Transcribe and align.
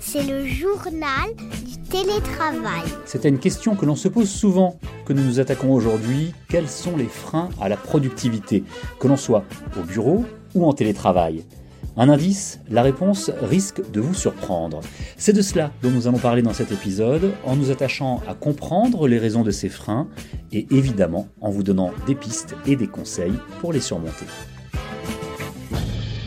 C'est 0.00 0.22
le 0.22 0.46
journal 0.46 1.34
du 1.66 1.76
télétravail. 1.88 2.84
C'était 3.04 3.28
une 3.28 3.38
question 3.38 3.76
que 3.76 3.86
l'on 3.86 3.96
se 3.96 4.08
pose 4.08 4.28
souvent, 4.28 4.78
que 5.04 5.12
nous 5.12 5.22
nous 5.22 5.40
attaquons 5.40 5.72
aujourd'hui. 5.72 6.32
Quels 6.48 6.68
sont 6.68 6.96
les 6.96 7.06
freins 7.06 7.50
à 7.60 7.68
la 7.68 7.76
productivité, 7.76 8.64
que 8.98 9.08
l'on 9.08 9.16
soit 9.16 9.44
au 9.78 9.82
bureau 9.82 10.24
ou 10.54 10.66
en 10.66 10.72
télétravail? 10.72 11.44
Un 11.96 12.08
indice, 12.08 12.60
la 12.70 12.82
réponse 12.82 13.30
risque 13.42 13.82
de 13.90 14.00
vous 14.00 14.14
surprendre. 14.14 14.80
C'est 15.16 15.32
de 15.32 15.42
cela 15.42 15.72
dont 15.82 15.90
nous 15.90 16.06
allons 16.06 16.18
parler 16.18 16.42
dans 16.42 16.52
cet 16.52 16.70
épisode, 16.70 17.32
en 17.44 17.56
nous 17.56 17.70
attachant 17.70 18.22
à 18.28 18.34
comprendre 18.34 19.08
les 19.08 19.18
raisons 19.18 19.42
de 19.42 19.50
ces 19.50 19.68
freins 19.68 20.06
et 20.52 20.66
évidemment 20.70 21.26
en 21.40 21.50
vous 21.50 21.64
donnant 21.64 21.90
des 22.06 22.14
pistes 22.14 22.54
et 22.66 22.76
des 22.76 22.86
conseils 22.86 23.34
pour 23.60 23.72
les 23.72 23.80
surmonter. 23.80 24.26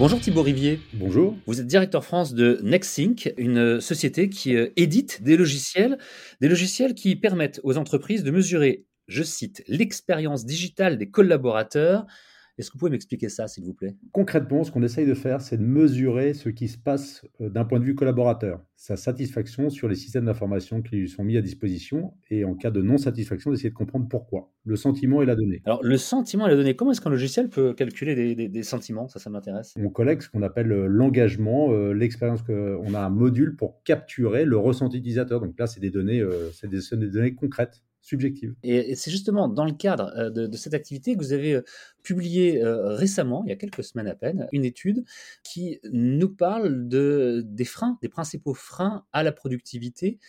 Bonjour 0.02 0.20
Thibaut 0.20 0.42
Rivier. 0.42 0.80
Bonjour. 0.94 1.38
Vous 1.46 1.62
êtes 1.62 1.68
directeur 1.68 2.04
France 2.04 2.34
de 2.34 2.60
NextSync, 2.64 3.36
une 3.38 3.80
société 3.80 4.30
qui 4.30 4.56
euh, 4.56 4.70
édite 4.76 5.22
des 5.22 5.38
logiciels, 5.38 6.00
des 6.42 6.50
logiciels 6.50 6.96
qui 6.96 7.16
permettent 7.16 7.62
aux 7.62 7.78
entreprises 7.78 8.24
de 8.24 8.32
mesurer, 8.32 8.88
je 9.08 9.22
cite, 9.22 9.64
l'expérience 9.68 10.44
digitale 10.44 10.98
des 10.98 11.12
collaborateurs 11.12 12.08
est-ce 12.58 12.70
que 12.70 12.74
vous 12.74 12.80
pouvez 12.80 12.92
m'expliquer 12.92 13.30
ça, 13.30 13.48
s'il 13.48 13.64
vous 13.64 13.74
plaît? 13.74 13.96
Concrètement, 14.12 14.64
ce 14.64 14.72
qu'on 14.72 14.84
essaye 14.84 15.06
de 15.06 15.14
faire, 15.14 15.42
c'est 15.42 15.58
de 15.58 15.64
mesurer 15.64 16.34
ce 16.34 16.50
qui 16.50 16.68
se 16.68 16.78
passe 16.78 17.26
euh, 17.40 17.50
d'un 17.50 17.66
point 17.66 17.80
de 17.80 17.86
vue 17.86 17.96
collaborateur, 17.96 18.62
sa 18.76 18.98
satisfaction 18.98 19.70
sur 19.70 19.88
les 19.88 19.96
systèmes 19.96 20.26
d'information 20.26 20.82
qui 20.82 20.98
lui 20.98 21.10
sont 21.10 21.24
mis 21.24 21.38
à 21.38 21.42
disposition, 21.42 22.14
et 22.30 22.44
en 22.44 22.56
cas 22.56 22.72
de 22.72 22.82
non-satisfaction, 22.82 23.52
d'essayer 23.52 23.70
de 23.70 23.76
comprendre 23.76 24.08
pourquoi. 24.10 24.52
Le 24.66 24.76
sentiment 24.76 25.22
et 25.22 25.26
la 25.26 25.36
donnée. 25.36 25.62
Alors, 25.66 25.84
le 25.84 25.98
sentiment 25.98 26.46
et 26.46 26.52
la 26.52 26.56
donnée, 26.56 26.76
comment 26.76 26.92
est-ce 26.92 27.02
qu'un 27.02 27.10
logiciel 27.10 27.50
peut 27.50 27.74
calculer 27.74 28.36
des, 28.36 28.64
sentiments? 28.64 29.08
Ça, 29.08 29.20
ça 29.20 29.30
m'intéresse. 29.30 29.74
On 29.78 29.90
collecte 29.90 30.24
ce 30.24 30.30
qu'on 30.30 30.44
appelle 30.44 30.72
euh, 30.72 30.88
l'engagement, 30.88 31.72
euh, 31.72 31.94
l'expérience. 31.94 32.42
On 32.50 32.94
a 32.94 33.00
un 33.00 33.10
module 33.10 33.56
pour 33.56 33.82
capturer 33.84 34.46
le 34.46 34.58
ressenti 34.58 34.98
utilisateur. 34.98 35.40
Donc 35.42 35.58
là, 35.58 35.68
c'est 35.68 35.80
des 35.80 35.90
données, 35.90 36.24
c'est 36.54 36.70
des, 36.70 36.80
des 36.98 37.10
données 37.10 37.34
concrètes 37.34 37.82
subjective. 38.02 38.56
Et, 38.64 38.96
c'est 38.96 39.12
justement 39.12 39.48
dans 39.48 39.66
le 39.66 39.74
cadre 39.74 40.12
euh, 40.18 40.30
de, 40.30 40.58
cette 40.58 40.74
activité 40.74 41.16
que 41.16 41.20
vous 41.20 41.34
avez 41.34 41.54
euh, 41.54 41.62
publié 42.04 42.64
euh, 42.64 42.96
récemment, 42.96 43.44
il 43.46 43.50
y 43.50 43.54
a 43.54 43.56
quelques 43.56 43.84
semaines 43.84 44.08
à 44.08 44.16
peine, 44.16 44.48
une 44.52 44.66
étude 44.66 45.06
qui 45.44 45.80
nous 45.92 46.30
parle 46.30 46.88
de, 46.88 47.44
des 47.46 47.66
freins, 47.66 47.98
des 48.02 48.10
principaux 48.10 48.54
freins 48.54 49.06
à 49.14 49.24
la 49.24 49.32
productivité 49.32 50.20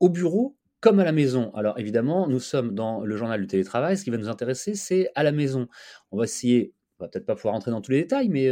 au 0.00 0.08
bureau 0.08 0.56
comme 0.80 1.00
à 1.00 1.04
la 1.04 1.12
maison. 1.12 1.52
Alors 1.54 1.78
évidemment, 1.78 2.28
nous 2.28 2.38
sommes 2.38 2.74
dans 2.74 3.04
le 3.04 3.16
journal 3.16 3.40
du 3.40 3.48
télétravail, 3.48 3.96
ce 3.96 4.04
qui 4.04 4.10
va 4.10 4.16
nous 4.16 4.28
intéresser, 4.28 4.74
c'est 4.74 5.10
à 5.16 5.24
la 5.24 5.32
maison. 5.32 5.66
On 6.12 6.18
va 6.18 6.24
essayer 6.24 6.72
on 7.00 7.04
va 7.04 7.08
peut-être 7.08 7.26
pas 7.26 7.36
pouvoir 7.36 7.54
rentrer 7.54 7.70
dans 7.70 7.80
tous 7.80 7.92
les 7.92 8.02
détails, 8.02 8.28
mais 8.28 8.50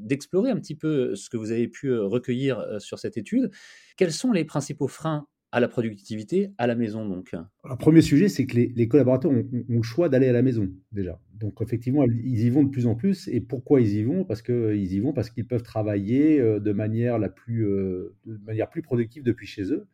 d'explorer 0.00 0.50
un 0.50 0.56
petit 0.56 0.74
peu 0.74 1.14
ce 1.14 1.30
que 1.30 1.38
vous 1.38 1.52
avez 1.52 1.68
pu 1.68 1.90
recueillir 1.98 2.62
sur 2.80 2.98
cette 2.98 3.16
étude. 3.16 3.50
Quels 3.96 4.12
sont 4.12 4.30
les 4.30 4.44
principaux 4.44 4.88
freins 4.88 5.26
à 5.50 5.60
la 5.60 5.68
productivité 5.68 6.52
à 6.58 6.66
la 6.66 6.74
maison 6.74 7.08
donc 7.08 7.32
Le 7.32 7.76
premier 7.76 8.02
sujet, 8.02 8.28
c'est 8.28 8.46
que 8.46 8.56
les, 8.56 8.88
collaborateurs 8.88 9.30
ont, 9.30 9.44
le 9.68 9.82
choix 9.82 10.08
d'aller 10.08 10.28
à 10.28 10.32
la 10.32 10.42
maison 10.42 10.68
déjà. 10.92 11.20
Donc 11.34 11.60
effectivement, 11.62 12.04
ils 12.04 12.44
y 12.44 12.50
vont 12.50 12.64
de 12.64 12.70
plus 12.70 12.86
en 12.86 12.94
plus. 12.94 13.28
Et 13.28 13.40
pourquoi 13.40 13.80
ils 13.80 13.94
y 13.94 14.02
vont? 14.02 14.24
Parce 14.24 14.42
qu'ils 14.42 14.92
y 14.92 15.00
vont 15.00 15.12
parce 15.12 15.30
qu'ils 15.30 15.46
peuvent 15.46 15.62
travailler 15.62 16.40
euh, 16.40 16.60
de 16.60 16.72
manière 16.72 17.18
la 17.18 17.28
plus, 17.28 17.66
euh, 17.66 18.14
de 18.26 18.38
manière 18.44 18.68
plus 18.68 18.82
productive 18.82 19.22
depuis 19.22 19.46
chez 19.46 19.72
eux. 19.72 19.86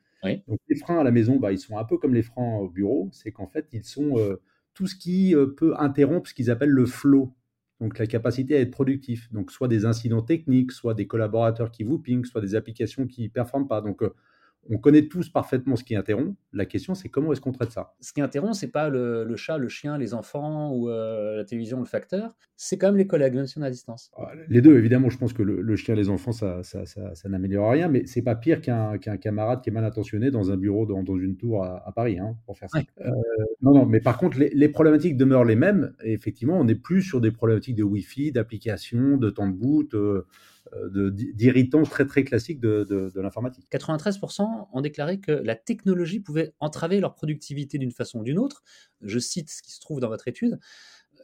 Donc 0.48 0.58
les 0.70 0.76
freins 0.76 0.98
à 0.98 1.04
la 1.04 1.10
maison, 1.10 1.36
bah, 1.36 1.52
ils 1.52 1.58
sont 1.58 1.76
un 1.76 1.84
peu 1.84 1.98
comme 1.98 2.14
les 2.14 2.22
freins 2.22 2.56
au 2.56 2.70
bureau. 2.70 3.10
C'est 3.12 3.30
qu'en 3.30 3.46
fait, 3.46 3.66
ils 3.72 3.84
sont 3.84 4.18
euh, 4.18 4.40
tout 4.72 4.86
ce 4.86 4.96
qui 4.96 5.34
peut 5.58 5.74
interrompre 5.78 6.26
ce 6.28 6.34
qu'ils 6.34 6.50
appellent 6.50 6.70
le 6.70 6.86
flow. 6.86 7.34
Donc 7.78 7.98
la 7.98 8.06
capacité 8.06 8.56
à 8.56 8.60
être 8.60 8.70
productif. 8.70 9.30
Donc 9.32 9.52
soit 9.52 9.68
des 9.68 9.84
incidents 9.84 10.22
techniques, 10.22 10.72
soit 10.72 10.94
des 10.94 11.06
collaborateurs 11.06 11.70
qui 11.70 11.84
vous 11.84 11.98
pingent, 11.98 12.24
soit 12.24 12.40
des 12.40 12.54
applications 12.54 13.06
qui 13.06 13.24
ne 13.24 13.28
performent 13.28 13.68
pas. 13.68 13.82
Donc 13.82 14.02
on 14.70 14.78
connaît 14.78 15.06
tous 15.08 15.28
parfaitement 15.28 15.76
ce 15.76 15.84
qui 15.84 15.96
interrompt. 15.96 16.36
La 16.52 16.66
question, 16.66 16.94
c'est 16.94 17.08
comment 17.08 17.32
est-ce 17.32 17.40
qu'on 17.40 17.52
traite 17.52 17.70
ça? 17.70 17.94
Ce 18.00 18.12
qui 18.12 18.20
interrompt, 18.20 18.54
c'est 18.54 18.70
pas 18.70 18.88
le, 18.88 19.36
chat, 19.36 19.58
le 19.58 19.68
chien, 19.68 19.98
les 19.98 20.14
enfants 20.14 20.72
ou 20.72 20.88
euh, 20.88 21.36
la 21.36 21.44
télévision, 21.44 21.78
le 21.78 21.84
facteur. 21.84 22.34
C'est 22.56 22.78
quand 22.78 22.88
même 22.88 22.96
les 22.96 23.06
collègues, 23.06 23.34
même 23.34 23.46
si 23.46 23.58
on 23.58 23.62
est 23.62 23.66
à 23.66 23.70
distance. 23.70 24.10
Ah, 24.16 24.30
les 24.48 24.60
deux, 24.62 24.76
évidemment. 24.76 25.10
Je 25.10 25.18
pense 25.18 25.32
que 25.32 25.42
le, 25.42 25.76
chien, 25.76 25.94
les 25.94 26.08
enfants, 26.08 26.32
ça, 26.32 26.62
ça, 26.62 27.28
n'améliore 27.28 27.70
rien. 27.70 27.88
Mais 27.88 28.06
c'est 28.06 28.22
pas 28.22 28.36
pire 28.36 28.60
qu'un 28.60 28.98
camarade 28.98 29.62
qui 29.62 29.70
est 29.70 29.72
mal 29.72 29.84
intentionné 29.84 30.30
dans 30.30 30.50
un 30.50 30.56
bureau 30.56 30.86
dans, 30.86 31.16
une 31.16 31.36
tour 31.36 31.64
à, 31.64 31.92
Paris, 31.94 32.18
hein, 32.18 32.36
pour 32.46 32.58
faire 32.58 32.70
ça. 32.70 32.80
Euh, 33.00 33.10
non, 33.62 33.74
non. 33.74 33.86
Mais 33.86 34.00
par 34.00 34.18
contre, 34.18 34.38
les, 34.38 34.68
problématiques 34.68 35.16
demeurent 35.16 35.44
les 35.44 35.56
mêmes. 35.56 35.94
Et 36.02 36.12
effectivement, 36.12 36.58
on 36.58 36.64
n'est 36.64 36.74
plus 36.74 37.02
sur 37.02 37.20
des 37.20 37.30
problématiques 37.30 37.76
de 37.76 37.84
Wi-Fi, 37.84 38.32
d'application, 38.32 39.16
de 39.16 39.30
temps 39.30 39.48
de 39.48 39.54
boot. 39.54 39.94
Euh, 39.94 40.26
d'irritants 41.34 41.82
très 41.82 42.06
très 42.06 42.24
classiques 42.24 42.60
de, 42.60 42.84
de, 42.84 43.20
l'informatique. 43.20 43.66
93% 43.72 44.68
ont 44.72 44.80
déclaré 44.80 45.20
que 45.20 45.32
la 45.32 45.54
technologie 45.54 46.20
pouvait 46.20 46.54
entraver 46.60 47.00
leur 47.00 47.14
productivité 47.14 47.78
d'une 47.78 47.92
façon 47.92 48.20
ou 48.20 48.24
d'une 48.24 48.38
autre. 48.38 48.62
Je 49.00 49.18
cite 49.18 49.50
ce 49.50 49.62
qui 49.62 49.72
se 49.72 49.80
trouve 49.80 50.00
dans 50.00 50.08
votre 50.08 50.28
étude 50.28 50.58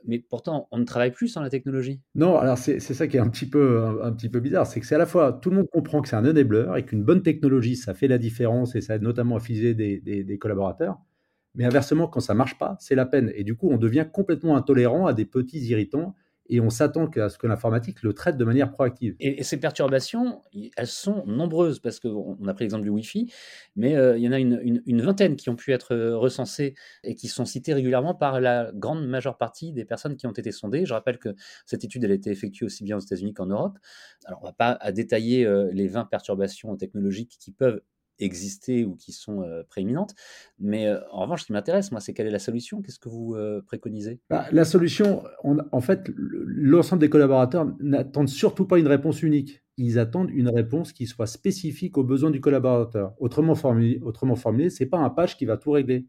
mais 0.07 0.19
pourtant, 0.19 0.69
on 0.71 0.79
ne 0.79 0.85
travaille 0.85 1.11
plus 1.11 1.29
sans 1.29 1.43
la 1.43 1.51
technologie. 1.51 2.01
Non, 2.15 2.39
alors 2.39 2.59
c'est 2.59 2.81
ça 2.81 3.07
qui 3.07 3.17
est 3.17 3.21
un 3.21 3.29
petit 3.29 3.47
peu, 3.47 3.85
un, 4.03 4.13
petit 4.13 4.29
peu 4.29 4.41
bizarre, 4.41 4.67
c'est 4.67 4.81
que 4.81 4.87
c'est 4.87 4.95
à 4.95 4.99
la 4.99 5.07
fois, 5.07 5.33
tout 5.33 5.51
le 5.51 5.57
monde 5.57 5.69
comprend 5.71 6.01
que 6.01 6.09
c'est 6.09 6.17
un 6.17 6.25
enabler 6.25 6.67
et 6.77 6.85
qu'une 6.85 7.05
bonne 7.05 7.23
technologie, 7.23 7.77
ça 7.77 7.95
fait 7.95 8.09
la 8.09 8.19
différence 8.19 8.75
et 8.75 8.81
ça 8.81 8.95
aide 8.97 9.03
notamment 9.03 9.37
à 9.37 9.41
fiser 9.41 9.75
des, 9.75 10.01
des, 10.01 10.25
des 10.25 10.39
collaborateurs. 10.39 10.99
Mais 11.55 11.65
inversement, 11.65 12.07
quand 12.07 12.21
ça 12.21 12.35
marche 12.35 12.59
pas, 12.59 12.77
c'est 12.81 12.95
la 12.95 13.07
peine. 13.07 13.33
Et 13.35 13.45
du 13.45 13.57
coup, 13.57 13.69
on 13.71 13.77
devient 13.77 14.07
complètement 14.11 14.57
intolérant 14.57 15.07
à 15.07 15.13
des 15.13 15.25
petits 15.25 15.61
irritants 15.61 16.15
et 16.51 16.61
on 16.61 16.69
s'attend 16.69 17.07
à 17.07 17.29
ce 17.29 17.39
que 17.39 17.47
l'informatique 17.47 18.03
le 18.03 18.13
traite 18.13 18.37
de 18.37 18.45
manière 18.45 18.71
proactive. 18.73 19.15
Et, 19.21 19.43
ces 19.45 19.59
perturbations, 19.59 20.43
elles 20.77 20.87
sont 20.87 21.25
nombreuses, 21.27 21.79
parce 21.79 22.01
qu'on 22.01 22.37
a 22.47 22.55
pris 22.55 22.65
l'exemple 22.65 22.83
du 22.83 22.91
Wi-Fi, 22.91 23.33
mais 23.77 23.97
euh, 23.97 24.19
il 24.19 24.25
y 24.25 24.29
en 24.29 24.33
a 24.33 24.39
une, 24.39 25.01
vingtaine 25.01 25.37
qui 25.37 25.49
ont 25.49 25.57
pu 25.57 25.73
être 25.73 25.95
euh, 25.95 26.19
recensées 26.19 26.75
et 27.05 27.15
qui 27.15 27.29
sont 27.29 27.45
citées 27.45 27.73
régulièrement 27.73 28.15
par 28.15 28.41
la 28.41 28.71
grande 28.75 29.07
majeure 29.07 29.39
partie 29.39 29.73
des 29.73 29.85
personnes 29.85 30.17
qui 30.17 30.27
ont 30.27 30.33
été 30.33 30.51
sondées. 30.51 30.85
Je 30.85 30.93
rappelle 30.93 31.19
que 31.19 31.35
cette 31.65 31.85
étude 31.85 32.05
elle 32.05 32.11
a 32.11 32.15
été 32.15 32.31
effectuée 32.31 32.67
aussi 32.67 32.85
bien 32.85 32.97
aux 32.97 33.01
États-Unis 33.01 33.33
qu'en 33.33 33.47
Europe. 33.47 33.79
Alors, 34.25 34.41
on 34.43 34.47
ne 34.47 34.51
va 34.51 34.55
pas 34.79 34.93
détailler 34.93 35.47
euh, 35.47 35.71
les 35.73 35.87
20 35.87 36.07
perturbations 36.07 36.77
technologiques 36.77 37.37
qui 37.39 37.53
peuvent 37.53 37.81
exister 38.21 38.85
ou 38.85 38.97
qui 38.97 39.13
sont 39.13 39.45
prééminentes. 39.69 40.15
Mais 40.59 40.93
en 41.11 41.23
revanche, 41.23 41.43
ce 41.43 41.47
qui 41.47 41.53
m'intéresse, 41.53 41.91
moi, 41.91 42.01
c'est 42.01 42.15
quelle 42.15 42.27
est 42.27 42.31
la 42.31 42.39
solution? 42.39 42.83
Qu'est-ce 42.83 42.99
que 42.99 43.09
vous 43.09 43.37
préconisez? 43.67 44.21
Bah, 44.29 44.47
La 44.53 44.65
solution, 44.65 45.23
en 45.45 45.81
fait, 45.81 46.11
l'ensemble 46.17 47.01
des 47.01 47.11
collaborateurs 47.11 47.67
n'attendent 47.81 48.29
surtout 48.29 48.67
pas 48.67 48.79
une 48.79 48.89
réponse 48.89 49.23
unique. 49.23 49.63
Ils 49.77 49.99
attendent 49.99 50.31
une 50.31 50.51
réponse 50.51 50.93
qui 50.93 51.07
soit 51.07 51.27
spécifique 51.27 51.97
aux 51.97 52.05
besoins 52.05 52.31
du 52.31 52.41
collaborateur. 52.41 53.15
Autrement 53.19 53.55
formulé, 53.55 53.99
autrement 54.03 54.37
formulé 54.37 54.69
ce 54.69 54.85
n'est 54.85 54.91
pas 54.91 54.99
un 54.99 55.09
patch 55.11 55.37
qui 55.37 55.47
va 55.47 55.57
tout 55.57 55.71
régler 55.71 56.07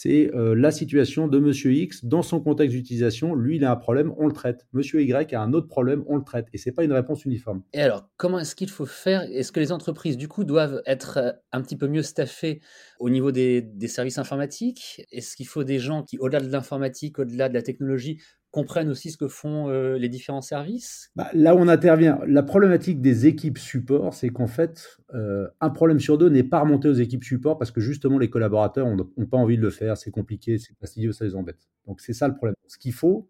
c'est 0.00 0.32
euh, 0.32 0.54
la 0.54 0.70
situation 0.70 1.26
de 1.26 1.40
Monsieur 1.40 1.72
X 1.72 2.04
dans 2.04 2.22
son 2.22 2.40
contexte 2.40 2.76
d'utilisation. 2.76 3.34
Lui, 3.34 3.56
il 3.56 3.64
a 3.64 3.72
un 3.72 3.76
problème, 3.76 4.14
on 4.16 4.28
le 4.28 4.32
traite. 4.32 4.64
Monsieur 4.72 5.02
Y 5.02 5.34
a 5.34 5.42
un 5.42 5.52
autre 5.52 5.66
problème, 5.66 6.04
on 6.06 6.14
le 6.14 6.22
traite. 6.22 6.46
Et 6.52 6.58
c'est 6.58 6.70
pas 6.70 6.84
une 6.84 6.92
réponse 6.92 7.24
uniforme. 7.24 7.64
Et 7.72 7.82
alors, 7.82 8.08
comment 8.16 8.38
est-ce 8.38 8.54
qu'il 8.54 8.70
faut 8.70 8.86
faire? 8.86 9.22
Est-ce 9.22 9.50
que 9.50 9.58
les 9.58 9.72
entreprises, 9.72 10.16
du 10.16 10.28
coup, 10.28 10.44
doivent 10.44 10.82
être 10.86 11.18
euh, 11.18 11.32
un 11.50 11.62
petit 11.62 11.76
peu 11.76 11.88
mieux 11.88 12.02
staffées 12.02 12.60
au 13.00 13.10
niveau 13.10 13.32
des 13.32 13.66
services 13.88 14.18
informatiques? 14.18 15.04
Est-ce 15.10 15.34
qu'il 15.34 15.48
faut 15.48 15.64
des 15.64 15.80
gens 15.80 16.04
qui, 16.04 16.16
au-delà 16.18 16.42
de 16.42 16.48
l'informatique, 16.48 17.18
au-delà 17.18 17.48
de 17.48 17.54
la 17.54 17.62
technologie, 17.62 18.20
comprennent 18.50 18.88
aussi 18.88 19.10
ce 19.10 19.16
que 19.16 19.28
font 19.28 19.68
euh, 19.68 19.98
les 19.98 20.08
différents 20.08 20.40
services? 20.40 21.10
Bah, 21.16 21.28
Là 21.34 21.54
où 21.54 21.58
on 21.58 21.68
intervient, 21.68 22.18
la 22.26 22.42
problématique 22.42 23.00
des 23.00 23.26
équipes 23.26 23.58
support, 23.58 24.14
c'est 24.14 24.30
qu'en 24.30 24.46
fait, 24.46 24.98
euh, 25.14 25.48
un 25.60 25.70
problème 25.70 26.00
sur 26.00 26.18
deux 26.18 26.28
n'est 26.28 26.42
pas 26.42 26.60
remonté 26.60 26.88
aux 26.88 26.94
équipes 26.94 27.24
support 27.24 27.58
parce 27.58 27.70
que 27.70 27.80
justement 27.80 28.18
les 28.18 28.30
collaborateurs 28.30 28.86
n'ont 28.86 29.26
pas 29.26 29.36
envie 29.36 29.56
de 29.56 29.62
le 29.62 29.70
faire, 29.70 29.96
c'est 29.96 30.10
compliqué, 30.10 30.58
c'est 30.58 30.74
fastidieux, 30.78 31.12
ça 31.12 31.24
les 31.24 31.34
embête. 31.34 31.68
Donc 31.86 32.00
c'est 32.00 32.14
ça 32.14 32.28
le 32.28 32.34
problème. 32.34 32.54
Ce 32.66 32.78
qu'il 32.78 32.92
faut, 32.92 33.28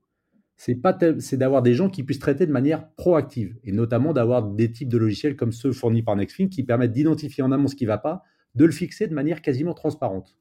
c'est 0.57 1.37
d'avoir 1.37 1.63
des 1.63 1.75
gens 1.75 1.89
qui 1.89 2.03
puissent 2.03 2.19
traiter 2.19 2.47
de 2.47 2.53
manière 2.53 2.91
proactive 2.93 3.57
et 3.63 3.73
notamment 3.73 4.13
d'avoir 4.13 4.43
des 4.43 4.71
types 4.71 4.89
de 4.89 4.99
logiciels 4.99 5.37
comme 5.37 5.53
ceux 5.53 5.73
fournis 5.73 6.03
par 6.03 6.17
Nextfin 6.17 6.49
qui 6.49 6.65
permettent 6.65 6.93
d'identifier 6.93 7.45
en 7.45 7.53
amont 7.53 7.69
ce 7.69 7.77
qui 7.77 7.85
ne 7.85 7.89
va 7.89 7.99
pas, 7.99 8.23
de 8.55 8.65
le 8.65 8.73
fixer 8.73 9.07
de 9.07 9.15
manière 9.15 9.41
quasiment 9.41 9.75
transparente. 9.75 10.37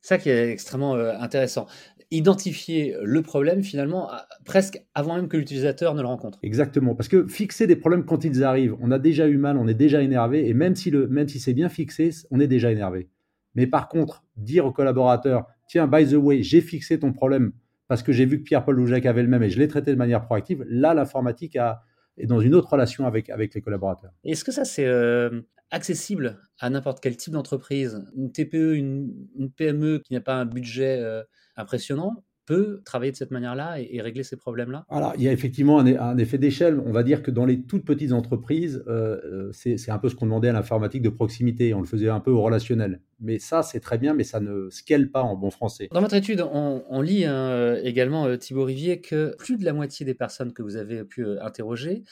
Ça 0.00 0.16
qui 0.16 0.30
est 0.30 0.50
extrêmement 0.50 0.94
euh, 0.94 1.12
intéressant 1.18 1.66
identifier 2.10 2.96
le 3.02 3.22
problème 3.22 3.62
finalement 3.62 4.10
presque 4.44 4.82
avant 4.94 5.16
même 5.16 5.28
que 5.28 5.36
l'utilisateur 5.36 5.94
ne 5.94 6.00
le 6.00 6.06
rencontre. 6.06 6.38
Exactement, 6.42 6.94
parce 6.94 7.08
que 7.08 7.26
fixer 7.26 7.66
des 7.66 7.76
problèmes 7.76 8.04
quand 8.04 8.24
ils 8.24 8.44
arrivent, 8.44 8.76
on 8.80 8.90
a 8.90 8.98
déjà 8.98 9.28
eu 9.28 9.36
mal, 9.36 9.58
on 9.58 9.68
est 9.68 9.74
déjà 9.74 10.02
énervé, 10.02 10.48
et 10.48 10.54
même 10.54 10.74
si, 10.74 10.90
le, 10.90 11.06
même 11.06 11.28
si 11.28 11.38
c'est 11.38 11.52
bien 11.52 11.68
fixé, 11.68 12.10
on 12.30 12.40
est 12.40 12.46
déjà 12.46 12.72
énervé. 12.72 13.08
Mais 13.54 13.66
par 13.66 13.88
contre, 13.88 14.24
dire 14.36 14.64
au 14.64 14.72
collaborateur, 14.72 15.46
tiens, 15.66 15.86
by 15.86 16.06
the 16.06 16.14
way, 16.14 16.42
j'ai 16.42 16.60
fixé 16.60 16.98
ton 16.98 17.12
problème 17.12 17.52
parce 17.88 18.02
que 18.02 18.12
j'ai 18.12 18.26
vu 18.26 18.38
que 18.38 18.44
Pierre-Paul 18.44 18.78
ou 18.80 18.86
Jacques 18.86 19.06
avait 19.06 19.22
le 19.22 19.28
même 19.28 19.42
et 19.42 19.50
je 19.50 19.58
l'ai 19.58 19.68
traité 19.68 19.90
de 19.90 19.96
manière 19.96 20.24
proactive, 20.24 20.64
là, 20.68 20.94
l'informatique 20.94 21.56
est 21.56 22.26
dans 22.26 22.40
une 22.40 22.54
autre 22.54 22.70
relation 22.70 23.06
avec, 23.06 23.30
avec 23.30 23.54
les 23.54 23.60
collaborateurs. 23.60 24.12
Est-ce 24.24 24.44
que 24.44 24.52
ça, 24.52 24.64
c'est 24.64 24.86
euh, 24.86 25.40
accessible 25.70 26.40
à 26.58 26.70
n'importe 26.70 27.00
quel 27.00 27.16
type 27.16 27.32
d'entreprise. 27.32 28.04
Une 28.16 28.32
TPE, 28.32 28.74
une, 28.74 29.50
PME 29.56 30.00
qui 30.00 30.12
n'a 30.14 30.20
pas 30.20 30.34
un 30.34 30.46
budget 30.46 31.00
euh, 31.00 31.22
impressionnant 31.56 32.24
peut 32.48 32.80
travailler 32.82 33.12
de 33.12 33.16
cette 33.16 33.30
manière-là 33.30 33.78
et, 33.78 34.00
régler 34.00 34.22
ces 34.22 34.36
problèmes-là? 34.36 34.86
Alors, 34.88 35.12
il 35.16 35.22
y 35.22 35.28
a 35.28 35.32
effectivement 35.32 35.80
un, 35.80 36.16
effet 36.16 36.38
d'échelle. 36.38 36.80
On 36.86 36.92
va 36.92 37.02
dire 37.02 37.22
que 37.22 37.30
dans 37.30 37.44
les 37.44 37.60
toutes 37.60 37.84
petites 37.84 38.12
entreprises, 38.12 38.82
euh, 38.88 39.20
euh, 39.26 39.52
c'est 39.52 39.90
un 39.90 39.98
peu 39.98 40.08
ce 40.08 40.14
qu'on 40.14 40.24
demandait 40.24 40.48
à 40.48 40.54
l'informatique 40.54 41.02
de 41.02 41.10
proximité. 41.10 41.74
On 41.74 41.80
le 41.80 41.86
faisait 41.86 42.08
un 42.08 42.20
peu 42.20 42.30
au 42.30 42.40
relationnel. 42.40 43.02
Mais 43.20 43.38
ça, 43.38 43.62
c'est 43.62 43.80
très 43.80 43.98
bien, 43.98 44.14
mais 44.14 44.24
ça 44.24 44.40
ne 44.40 44.70
scale 44.70 45.10
pas 45.10 45.20
en 45.20 45.36
bon 45.36 45.50
français. 45.50 45.90
Dans 45.92 46.00
votre 46.00 46.14
étude, 46.14 46.40
on, 46.40 47.02
lit 47.02 47.26
hein, 47.26 47.76
également, 47.82 48.24
euh, 48.24 48.38
Thibaut 48.38 48.64
Rivier, 48.64 49.02
que 49.02 49.36
plus 49.36 49.58
de 49.58 49.66
la 49.66 49.74
moitié 49.74 50.06
des 50.06 50.14
personnes 50.14 50.54
que 50.54 50.62
vous 50.62 50.76
avez 50.76 51.04
pu 51.04 51.26
interroger, 51.40 52.02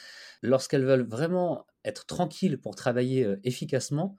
lorsqu'elles 0.43 0.85
veulent 0.85 1.07
vraiment 1.07 1.65
être 1.83 2.05
tranquilles 2.05 2.59
pour 2.59 2.75
travailler 2.75 3.27
efficacement, 3.43 4.15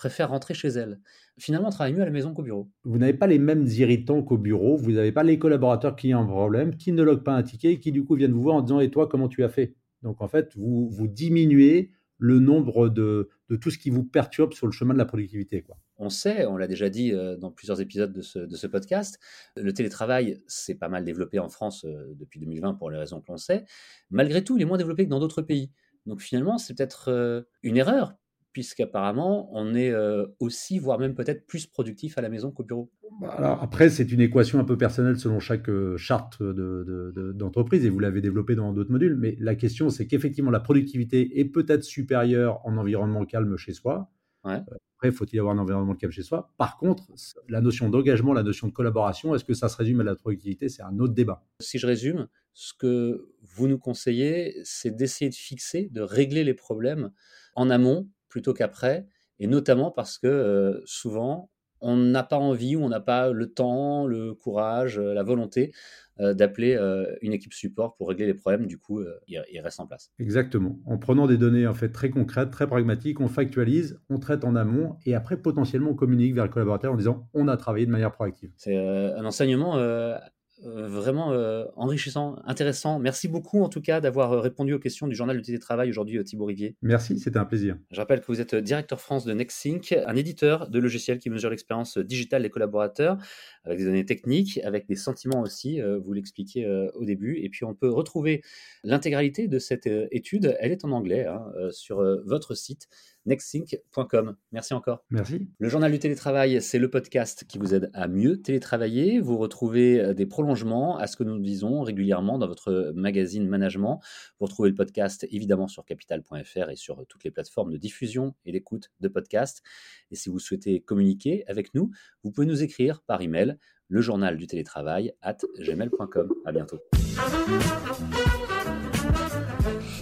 préfèrent 0.00 0.30
rentrer 0.30 0.54
chez 0.54 0.68
elles. 0.68 0.98
Finalement, 1.38 1.68
on 1.68 1.70
travaille 1.70 1.92
mieux 1.92 2.00
à 2.00 2.06
la 2.06 2.10
maison 2.10 2.32
qu'au 2.32 2.42
bureau. 2.42 2.70
Vous 2.84 2.96
n'avez 2.96 3.12
pas 3.12 3.26
les 3.26 3.38
mêmes 3.38 3.66
irritants 3.66 4.22
qu'au 4.22 4.38
bureau. 4.38 4.78
Vous 4.78 4.92
n'avez 4.92 5.12
pas 5.12 5.22
les 5.22 5.38
collaborateurs 5.38 5.94
qui 5.94 6.14
ont 6.14 6.20
un 6.20 6.26
problème, 6.26 6.74
qui 6.78 6.92
ne 6.92 7.02
loguent 7.02 7.22
pas 7.22 7.34
un 7.34 7.42
ticket 7.42 7.74
et 7.74 7.80
qui 7.80 7.92
du 7.92 8.02
coup 8.02 8.14
viennent 8.14 8.32
vous 8.32 8.40
voir 8.40 8.56
en 8.56 8.62
disant 8.62 8.80
Et 8.80 8.90
toi, 8.90 9.08
comment 9.08 9.28
tu 9.28 9.44
as 9.44 9.50
fait? 9.50 9.74
Donc 10.02 10.22
en 10.22 10.28
fait, 10.28 10.56
vous, 10.56 10.88
vous 10.88 11.06
diminuez 11.06 11.90
le 12.16 12.38
nombre 12.38 12.88
de, 12.88 13.28
de, 13.50 13.56
tout 13.56 13.70
ce 13.70 13.76
qui 13.76 13.90
vous 13.90 14.04
perturbe 14.04 14.54
sur 14.54 14.66
le 14.66 14.72
chemin 14.72 14.94
de 14.94 14.98
la 14.98 15.04
productivité. 15.04 15.60
Quoi. 15.60 15.76
On 15.98 16.08
sait, 16.08 16.46
on 16.46 16.56
l'a 16.56 16.66
déjà 16.66 16.88
dit 16.88 17.12
euh, 17.12 17.36
dans 17.36 17.50
plusieurs 17.50 17.82
épisodes 17.82 18.12
de 18.12 18.22
ce, 18.22 18.38
de 18.38 18.56
ce 18.56 18.66
podcast, 18.66 19.18
le 19.56 19.72
télétravail 19.72 20.42
s'est 20.46 20.76
pas 20.76 20.88
mal 20.88 21.04
développé 21.04 21.38
en 21.38 21.50
France 21.50 21.84
euh, 21.84 22.14
depuis 22.14 22.40
2020 22.40 22.74
pour 22.74 22.90
les 22.90 22.98
raisons 22.98 23.20
que 23.20 23.26
l'on 23.28 23.36
sait. 23.36 23.64
Malgré 24.10 24.42
tout, 24.44 24.56
il 24.56 24.62
est 24.62 24.66
moins 24.66 24.78
développé 24.78 25.04
que 25.04 25.10
dans 25.10 25.20
d'autres 25.20 25.42
pays. 25.42 25.72
Donc 26.06 26.20
finalement, 26.20 26.56
c'est 26.58 26.74
peut-être 26.74 27.08
euh, 27.08 27.42
une 27.62 27.76
erreur 27.76 28.14
puisqu'apparemment, 28.52 29.48
on 29.52 29.74
est 29.74 29.90
euh, 29.90 30.26
aussi, 30.40 30.78
voire 30.78 30.98
même 30.98 31.14
peut-être 31.14 31.46
plus 31.46 31.66
productif 31.66 32.18
à 32.18 32.20
la 32.20 32.28
maison 32.28 32.50
qu'au 32.50 32.64
bureau. 32.64 32.90
Bah, 33.20 33.34
alors 33.36 33.62
après, 33.62 33.88
c'est 33.90 34.10
une 34.10 34.20
équation 34.20 34.58
un 34.58 34.64
peu 34.64 34.76
personnelle 34.76 35.18
selon 35.18 35.40
chaque 35.40 35.68
euh, 35.68 35.96
charte 35.96 36.42
d'entreprise, 36.42 37.84
et 37.84 37.90
vous 37.90 37.98
l'avez 37.98 38.20
développé 38.20 38.54
dans 38.54 38.72
d'autres 38.72 38.90
modules, 38.90 39.16
mais 39.16 39.36
la 39.38 39.54
question, 39.54 39.90
c'est 39.90 40.06
qu'effectivement, 40.06 40.50
la 40.50 40.60
productivité 40.60 41.40
est 41.40 41.44
peut-être 41.44 41.84
supérieure 41.84 42.60
en 42.64 42.76
environnement 42.76 43.24
calme 43.24 43.56
chez 43.56 43.72
soi. 43.72 44.10
Euh, 44.46 44.58
après, 44.96 45.12
faut-il 45.12 45.38
avoir 45.38 45.54
un 45.54 45.58
environnement 45.58 45.94
calme 45.94 46.12
chez 46.12 46.22
soi? 46.22 46.52
Par 46.56 46.76
contre, 46.76 47.04
la 47.48 47.60
notion 47.60 47.88
d'engagement, 47.88 48.32
la 48.32 48.42
notion 48.42 48.68
de 48.68 48.72
collaboration, 48.72 49.34
est-ce 49.34 49.44
que 49.44 49.54
ça 49.54 49.68
se 49.68 49.76
résume 49.76 50.00
à 50.00 50.04
la 50.04 50.14
productivité? 50.14 50.68
C'est 50.68 50.82
un 50.82 50.98
autre 50.98 51.14
débat. 51.14 51.44
Si 51.60 51.78
je 51.78 51.86
résume, 51.86 52.28
ce 52.52 52.72
que 52.74 53.28
vous 53.42 53.68
nous 53.68 53.78
conseillez, 53.78 54.60
c'est 54.64 54.94
d'essayer 54.94 55.30
de 55.30 55.34
fixer, 55.34 55.88
de 55.90 56.00
régler 56.00 56.44
les 56.44 56.54
problèmes 56.54 57.10
en 57.54 57.70
amont 57.70 58.08
plutôt 58.30 58.54
qu'après, 58.54 59.06
et 59.38 59.46
notamment 59.46 59.90
parce 59.90 60.16
que 60.16 60.26
euh, 60.26 60.80
souvent, 60.86 61.50
on 61.82 61.96
n'a 61.96 62.22
pas 62.22 62.36
envie 62.36 62.76
ou 62.76 62.82
on 62.82 62.88
n'a 62.88 63.00
pas 63.00 63.30
le 63.32 63.52
temps, 63.52 64.06
le 64.06 64.34
courage, 64.34 64.98
euh, 64.98 65.14
la 65.14 65.22
volonté 65.22 65.72
euh, 66.20 66.34
d'appeler 66.34 66.78
une 67.22 67.32
équipe 67.32 67.54
support 67.54 67.96
pour 67.96 68.08
régler 68.08 68.26
les 68.26 68.34
problèmes. 68.34 68.66
Du 68.66 68.78
coup, 68.78 69.02
il, 69.26 69.60
reste 69.60 69.80
en 69.80 69.86
place. 69.86 70.12
Exactement. 70.18 70.78
En 70.84 70.98
prenant 70.98 71.26
des 71.26 71.38
données 71.38 71.66
en 71.66 71.72
fait 71.72 71.88
très 71.88 72.10
concrètes, 72.10 72.50
très 72.50 72.66
pragmatiques, 72.66 73.20
on 73.20 73.28
factualise, 73.28 73.98
on 74.10 74.18
traite 74.18 74.44
en 74.44 74.54
amont 74.54 74.96
et 75.06 75.14
après 75.14 75.38
potentiellement 75.38 75.92
on 75.92 75.94
communique 75.94 76.34
vers 76.34 76.44
le 76.44 76.50
collaborateur 76.50 76.92
en 76.92 76.96
disant 76.96 77.28
on 77.32 77.48
a 77.48 77.56
travaillé 77.56 77.86
de 77.86 77.90
manière 77.90 78.12
proactive. 78.12 78.50
C'est 78.56 78.76
un 78.76 79.24
enseignement 79.24 79.78
euh, 79.78 80.18
vraiment 80.62 81.32
euh, 81.32 81.64
enrichissant, 81.76 82.36
intéressant. 82.44 82.98
Merci 82.98 83.28
beaucoup 83.28 83.62
en 83.62 83.68
tout 83.68 83.80
cas 83.80 84.00
d'avoir 84.00 84.32
euh, 84.32 84.40
répondu 84.40 84.72
aux 84.72 84.78
questions 84.78 85.06
du 85.06 85.14
journal 85.14 85.36
du 85.36 85.42
télétravail 85.42 85.90
aujourd'hui, 85.90 86.22
Thibaut 86.24 86.44
Rivier. 86.44 86.76
Merci, 86.82 87.18
c'était 87.18 87.38
un 87.38 87.44
plaisir. 87.44 87.76
Je 87.90 87.96
rappelle 87.96 88.20
que 88.20 88.26
vous 88.26 88.40
êtes 88.40 88.54
directeur 88.54 89.00
France 89.00 89.24
de 89.24 89.32
NextSync, 89.32 89.92
un 89.92 90.16
éditeur 90.16 90.68
de 90.68 90.78
logiciels 90.78 91.18
qui 91.18 91.30
mesure 91.30 91.50
l'expérience 91.50 91.98
digitale 91.98 92.42
des 92.42 92.50
collaborateurs, 92.50 93.16
avec 93.64 93.78
des 93.78 93.84
données 93.84 94.06
techniques, 94.06 94.60
avec 94.64 94.86
des 94.86 94.96
sentiments 94.96 95.40
aussi, 95.40 95.80
vous 95.80 96.12
l'expliquiez 96.12 96.66
au 96.94 97.04
début. 97.04 97.38
Et 97.38 97.48
puis 97.48 97.64
on 97.64 97.74
peut 97.74 97.90
retrouver 97.90 98.42
l'intégralité 98.84 99.48
de 99.48 99.58
cette 99.58 99.86
étude, 99.86 100.56
elle 100.60 100.72
est 100.72 100.84
en 100.84 100.92
anglais, 100.92 101.26
hein, 101.26 101.44
sur 101.70 102.02
votre 102.24 102.54
site 102.54 102.88
nextsync.com. 103.26 104.36
Merci 104.52 104.74
encore. 104.74 105.04
Merci. 105.10 105.48
Le 105.58 105.68
journal 105.68 105.92
du 105.92 105.98
télétravail, 105.98 106.60
c'est 106.62 106.78
le 106.78 106.90
podcast 106.90 107.44
qui 107.46 107.58
vous 107.58 107.74
aide 107.74 107.90
à 107.94 108.08
mieux 108.08 108.40
télétravailler. 108.40 109.20
Vous 109.20 109.36
retrouvez 109.38 110.00
euh, 110.00 110.14
des 110.14 110.26
prolongements 110.26 110.96
à 110.96 111.06
ce 111.06 111.16
que 111.16 111.24
nous 111.24 111.38
disons 111.38 111.82
régulièrement 111.82 112.38
dans 112.38 112.46
votre 112.46 112.92
magazine 112.94 113.46
Management. 113.46 114.00
Vous 114.38 114.46
retrouvez 114.46 114.70
le 114.70 114.74
podcast 114.74 115.26
évidemment 115.30 115.68
sur 115.68 115.84
capital.fr 115.84 116.70
et 116.70 116.76
sur 116.76 117.04
toutes 117.08 117.24
les 117.24 117.30
plateformes 117.30 117.72
de 117.72 117.76
diffusion 117.76 118.34
et 118.44 118.52
d'écoute 118.52 118.90
de 119.00 119.08
podcasts. 119.08 119.62
Et 120.10 120.16
si 120.16 120.28
vous 120.28 120.38
souhaitez 120.38 120.80
communiquer 120.80 121.44
avec 121.46 121.74
nous, 121.74 121.90
vous 122.22 122.30
pouvez 122.30 122.46
nous 122.46 122.62
écrire 122.62 123.02
par 123.02 123.22
email 123.22 123.56
le 123.88 124.00
journal 124.00 124.36
du 124.36 124.46
télétravail 124.46 125.12
at 125.20 125.38
gmail.com. 125.58 126.32
À 126.44 126.52
bientôt. 126.52 126.78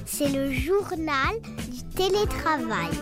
C'est 0.05 0.29
le 0.29 0.50
journal 0.50 1.35
télétravail. 1.99 2.95